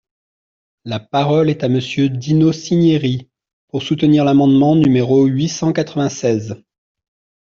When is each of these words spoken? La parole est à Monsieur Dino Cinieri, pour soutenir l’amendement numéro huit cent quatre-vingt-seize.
La 0.83 0.99
parole 0.99 1.51
est 1.51 1.63
à 1.63 1.69
Monsieur 1.69 2.09
Dino 2.09 2.51
Cinieri, 2.51 3.29
pour 3.67 3.83
soutenir 3.83 4.25
l’amendement 4.25 4.73
numéro 4.75 5.25
huit 5.27 5.47
cent 5.49 5.71
quatre-vingt-seize. 5.73 6.59